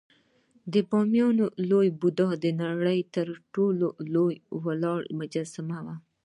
د 0.73 0.75
بامیانو 0.89 1.45
لوی 1.69 1.89
بودا 1.99 2.29
د 2.43 2.45
نړۍ 2.61 2.99
تر 3.15 3.27
ټولو 3.53 3.87
لوی 4.13 4.35
ولاړ 4.65 5.01
مجسمه 5.19 5.77
وه 5.85 5.95